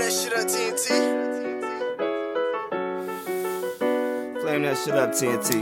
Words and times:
that 0.00 0.12
shit 0.12 0.32
up, 0.32 0.46
TNT. 0.46 0.86
Flame 4.40 4.62
that 4.62 4.78
shit 4.78 4.94
up, 4.94 5.10
TNT. 5.10 5.60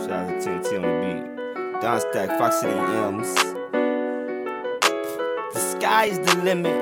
Shout 0.00 0.10
out 0.10 0.28
to 0.28 0.48
TNT 0.48 0.68
on 0.76 0.82
the 0.82 0.88
beat. 1.02 1.24
Don 1.82 2.00
Stack, 2.00 2.30
Floc 2.38 2.52
City 2.52 2.72
M's. 2.72 3.34
The 5.52 5.60
sky's 5.60 6.18
the 6.18 6.34
limit. 6.42 6.78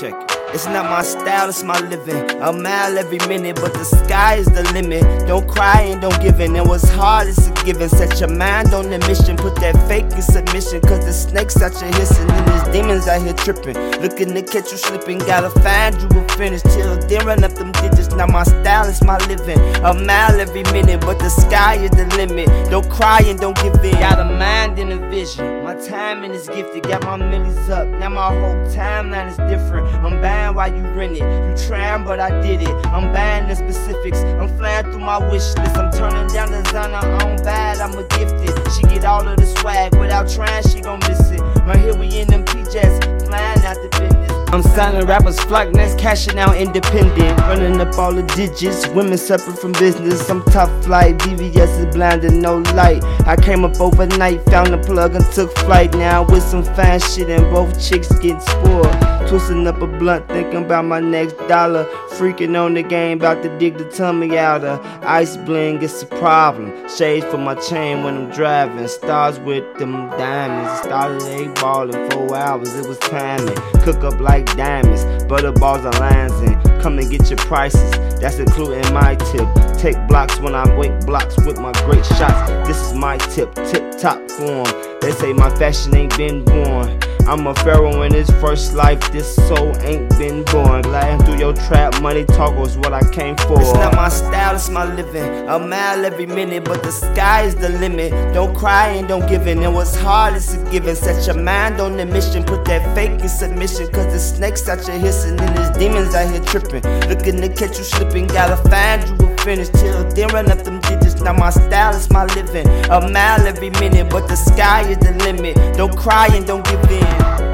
Check 0.00 0.14
it. 0.14 0.43
It's 0.54 0.66
not 0.66 0.88
my 0.88 1.02
style, 1.02 1.48
it's 1.48 1.64
my 1.64 1.80
living. 1.80 2.30
A 2.40 2.52
mile 2.52 2.96
every 2.96 3.18
minute, 3.26 3.56
but 3.56 3.74
the 3.74 3.82
sky 3.82 4.36
is 4.36 4.46
the 4.46 4.62
limit. 4.72 5.02
Don't 5.26 5.48
cry 5.48 5.80
and 5.80 6.00
don't 6.00 6.22
give 6.22 6.38
in. 6.38 6.54
And 6.54 6.68
what's 6.68 6.88
hard 6.90 7.26
is 7.26 7.48
a 7.48 7.52
given. 7.64 7.88
Set 7.88 8.20
your 8.20 8.28
mind 8.28 8.72
on 8.72 8.88
the 8.88 9.00
mission. 9.00 9.36
Put 9.36 9.56
that 9.56 9.74
fake 9.88 10.04
in 10.04 10.22
submission. 10.22 10.80
Cause 10.82 11.04
the 11.04 11.12
snakes 11.12 11.60
out 11.60 11.74
here 11.74 11.90
hissing. 11.94 12.30
And 12.30 12.46
there's 12.46 12.62
demons 12.72 13.08
out 13.08 13.22
here 13.22 13.32
tripping. 13.32 13.74
Looking 14.00 14.32
to 14.32 14.42
catch 14.42 14.70
you 14.70 14.78
slipping. 14.78 15.18
Gotta 15.18 15.50
find 15.58 16.00
you 16.00 16.06
a 16.20 16.28
finish. 16.36 16.62
Till 16.62 17.00
then 17.08 17.26
run 17.26 17.42
up 17.42 17.54
them 17.54 17.72
digits. 17.72 18.14
Now 18.14 18.26
my 18.26 18.44
style 18.44 18.86
is 18.86 19.02
my 19.02 19.18
living. 19.26 19.58
A 19.82 19.92
mile 19.92 20.38
every 20.38 20.62
minute, 20.70 21.00
but 21.00 21.18
the 21.18 21.30
sky 21.30 21.82
is 21.82 21.90
the 21.90 22.06
limit. 22.16 22.46
Don't 22.70 22.88
cry 22.88 23.22
and 23.26 23.40
don't 23.40 23.56
give 23.56 23.74
in. 23.82 23.94
Got 23.94 24.20
a 24.20 24.24
mind 24.24 24.78
and 24.78 24.92
a 24.92 25.10
vision. 25.10 25.64
My 25.64 25.74
timing 25.74 26.30
is 26.30 26.46
gifted. 26.46 26.84
Got 26.84 27.02
my 27.02 27.16
millies 27.16 27.68
up. 27.70 27.88
Now 27.88 28.10
my 28.10 28.28
whole 28.28 28.54
timeline 28.70 29.30
is 29.30 29.36
different. 29.50 29.88
I'm 30.04 30.20
while 30.54 30.74
you 30.74 30.82
rent 30.92 31.16
it. 31.16 31.18
You 31.20 31.68
trying, 31.68 32.04
but 32.04 32.20
I 32.20 32.40
did 32.40 32.62
it. 32.62 32.86
I'm 32.86 33.12
buying 33.12 33.48
the 33.48 33.56
specifics. 33.56 34.18
I'm 34.18 34.48
flying 34.56 34.84
through 34.90 35.00
my 35.00 35.18
wish 35.18 35.54
list. 35.56 35.76
I'm 35.76 35.90
turning 35.92 36.32
down 36.32 36.50
designer 36.50 36.96
on 36.96 37.36
bad. 37.42 37.80
I'm 37.80 37.98
a 37.98 38.04
gifted. 38.04 38.72
She 38.72 38.82
get 38.82 39.04
all 39.04 39.26
of 39.26 39.36
the 39.36 39.46
swag 39.46 39.94
without 39.96 40.28
trying. 40.28 40.62
She 40.62 40.80
gon' 40.80 41.00
miss 41.00 41.30
it. 41.30 41.40
Right 41.66 41.78
here 41.78 41.94
we 41.94 42.06
in 42.18 42.28
them 42.28 42.44
PJs, 42.44 43.26
flying 43.26 43.64
out 43.64 43.76
the 43.76 43.88
business. 44.00 44.30
I'm 44.52 44.62
signing 44.62 45.04
rappers 45.06 45.40
flock 45.40 45.72
next, 45.72 45.98
cashing 45.98 46.38
out 46.38 46.56
independent. 46.56 47.40
Running 47.40 47.80
up 47.80 47.98
all 47.98 48.12
the 48.12 48.22
digits, 48.36 48.86
women 48.88 49.18
separate 49.18 49.58
from 49.58 49.72
business. 49.72 50.30
I'm 50.30 50.44
top 50.44 50.68
flight, 50.84 51.18
VVS 51.18 51.86
is 51.86 51.94
blinding, 51.94 52.40
no 52.40 52.58
light. 52.74 53.02
I 53.26 53.34
came 53.34 53.64
up 53.64 53.80
overnight, 53.80 54.44
found 54.44 54.72
the 54.72 54.78
plug 54.78 55.16
and 55.16 55.24
took 55.32 55.50
flight. 55.58 55.92
Now 55.94 56.24
with 56.24 56.44
some 56.44 56.62
fine 56.62 57.00
shit 57.00 57.30
and 57.30 57.50
both 57.52 57.82
chicks 57.82 58.16
get 58.18 58.40
spoiled. 58.42 59.23
Twisting 59.28 59.66
up 59.66 59.80
a 59.80 59.86
blunt, 59.86 60.28
thinking 60.28 60.64
about 60.64 60.84
my 60.84 61.00
next 61.00 61.34
dollar. 61.48 61.84
Freaking 62.10 62.56
on 62.60 62.74
the 62.74 62.82
game, 62.82 63.18
about 63.18 63.42
to 63.42 63.58
dig 63.58 63.78
the 63.78 63.84
tummy 63.90 64.38
out 64.38 64.64
of. 64.64 64.84
Ice 65.04 65.36
bling, 65.38 65.82
it's 65.82 66.02
a 66.02 66.06
problem. 66.06 66.70
Shades 66.88 67.26
for 67.26 67.38
my 67.38 67.54
chain 67.54 68.04
when 68.04 68.16
I'm 68.16 68.30
driving. 68.30 68.86
Stars 68.86 69.40
with 69.40 69.64
them 69.78 70.10
diamonds. 70.10 70.82
Started 70.82 71.22
a 71.22 71.60
ball 71.60 71.92
in 71.92 72.10
four 72.10 72.36
hours, 72.36 72.74
it 72.74 72.86
was 72.86 72.98
timing. 72.98 73.56
Cook 73.82 74.04
up 74.04 74.20
like 74.20 74.44
diamonds, 74.56 75.02
butterballs 75.24 75.84
and 75.84 75.98
lines 75.98 76.40
in. 76.42 76.80
Come 76.80 76.98
and 76.98 77.10
get 77.10 77.28
your 77.30 77.38
prices, 77.38 77.90
that's 78.20 78.38
including 78.38 78.92
my 78.92 79.16
tip. 79.16 79.48
Take 79.78 79.96
blocks 80.06 80.38
when 80.38 80.54
I 80.54 80.76
wake 80.76 81.00
blocks 81.06 81.36
with 81.38 81.58
my 81.58 81.72
great 81.84 82.04
shots. 82.06 82.68
This 82.68 82.80
is 82.80 82.94
my 82.94 83.16
tip, 83.16 83.54
tip 83.54 83.98
top 83.98 84.30
form. 84.30 84.66
They 85.00 85.10
say 85.12 85.32
my 85.32 85.50
fashion 85.56 85.96
ain't 85.96 86.16
been 86.16 86.44
born. 86.44 87.00
I'm 87.26 87.46
a 87.46 87.54
pharaoh 87.54 88.02
in 88.02 88.12
his 88.12 88.28
first 88.32 88.74
life, 88.74 89.00
this 89.10 89.34
soul 89.34 89.74
ain't 89.80 90.10
been 90.18 90.44
born. 90.44 90.82
Gliding 90.82 91.24
through 91.24 91.38
your 91.38 91.54
trap, 91.54 92.00
money 92.02 92.24
talk 92.24 92.54
was 92.54 92.76
what 92.76 92.92
I 92.92 93.00
came 93.10 93.34
for. 93.36 93.58
It's 93.58 93.72
not 93.72 93.94
my 93.94 94.10
style, 94.10 94.54
it's 94.54 94.68
my 94.68 94.84
living. 94.94 95.48
A 95.48 95.58
mile 95.58 96.04
every 96.04 96.26
minute, 96.26 96.64
but 96.64 96.82
the 96.82 96.92
sky 96.92 97.42
is 97.42 97.54
the 97.54 97.70
limit. 97.70 98.12
Don't 98.34 98.54
cry 98.54 98.88
and 98.88 99.08
don't 99.08 99.26
give 99.26 99.46
in. 99.46 99.62
And 99.62 99.74
what's 99.74 99.96
hard 99.96 100.34
is 100.34 100.52
a 100.52 100.70
given. 100.70 100.94
Set 100.94 101.26
your 101.26 101.42
mind 101.42 101.80
on 101.80 101.96
the 101.96 102.04
mission, 102.04 102.44
put 102.44 102.66
that 102.66 102.94
fake 102.94 103.18
in 103.20 103.28
submission. 103.28 103.90
Cause 103.90 104.12
the 104.12 104.18
snakes 104.18 104.68
out 104.68 104.86
here 104.86 104.98
hissing, 104.98 105.40
and 105.40 105.56
there's 105.56 105.76
demons 105.78 106.14
out 106.14 106.30
here 106.30 106.42
tripping. 106.44 106.82
Looking 107.08 107.40
to 107.40 107.48
catch 107.48 107.78
you 107.78 107.84
slipping, 107.84 108.26
gotta 108.26 108.56
find 108.68 109.08
you 109.08 109.23
a 109.44 109.56
finish. 109.56 109.68
Till 109.68 110.04
then 110.10 110.28
run 110.28 110.50
up 110.50 110.62
them 110.64 110.80
digits. 110.80 111.20
Now 111.20 111.32
my 111.32 111.50
style 111.50 111.94
is 111.94 112.10
my 112.10 112.24
living. 112.34 112.66
A 112.90 113.00
mile 113.00 113.46
every 113.46 113.70
minute, 113.70 114.10
but 114.10 114.28
the 114.28 114.36
sky 114.36 114.88
is 114.88 114.98
the 114.98 115.12
limit. 115.24 115.56
Don't 115.76 115.96
cry 115.96 116.28
and 116.32 116.46
don't 116.46 116.64
give 116.64 116.90
in. 116.90 117.53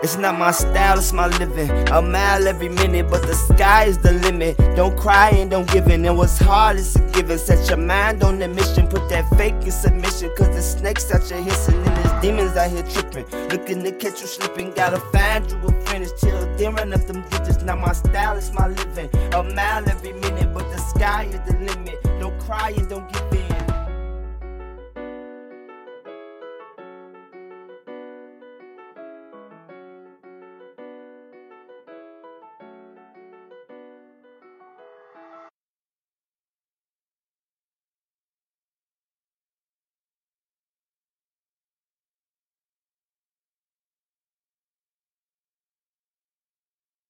It's 0.00 0.16
not 0.16 0.38
my 0.38 0.52
style, 0.52 0.96
it's 0.98 1.12
my 1.12 1.26
living. 1.26 1.70
A 1.88 2.00
mile 2.00 2.46
every 2.46 2.68
minute, 2.68 3.10
but 3.10 3.22
the 3.22 3.34
sky 3.34 3.86
is 3.86 3.98
the 3.98 4.12
limit. 4.12 4.56
Don't 4.76 4.96
cry 4.96 5.30
and 5.30 5.50
don't 5.50 5.68
give 5.72 5.88
in. 5.88 6.04
And 6.04 6.16
what's 6.16 6.38
hard 6.38 6.76
is 6.76 6.94
a 6.94 7.00
given. 7.10 7.36
Set 7.36 7.68
your 7.68 7.78
mind 7.78 8.22
on 8.22 8.38
the 8.38 8.46
mission. 8.46 8.86
Put 8.86 9.08
that 9.08 9.28
fake 9.36 9.54
in 9.64 9.72
submission. 9.72 10.30
Cause 10.36 10.54
the 10.54 10.62
snakes 10.62 11.10
out 11.10 11.24
here 11.24 11.42
hissing. 11.42 11.74
And 11.74 11.96
there's 11.96 12.22
demons 12.22 12.56
out 12.56 12.70
here 12.70 12.84
tripping. 12.84 13.26
Looking 13.48 13.82
to 13.82 13.90
catch 13.90 14.20
you 14.20 14.28
slipping. 14.28 14.70
Gotta 14.70 15.00
find 15.10 15.50
you 15.50 15.58
a 15.66 15.72
finish. 15.86 16.12
Till 16.12 16.38
then 16.56 16.76
run 16.76 16.94
up 16.94 17.04
them 17.08 17.22
digits. 17.30 17.64
Not 17.64 17.80
my 17.80 17.92
style 17.92 18.36
it's 18.36 18.52
my 18.52 18.68
living. 18.68 19.10
A 19.34 19.42
mile 19.42 19.88
every 19.88 20.12
minute, 20.12 20.54
but 20.54 20.70
the 20.70 20.78
sky 20.78 21.24
is 21.24 21.40
the 21.50 21.58
limit. 21.58 22.00
Don't 22.20 22.38
cry 22.38 22.70
and 22.70 22.88
don't 22.88 23.12
give 23.12 23.17
in. 23.17 23.17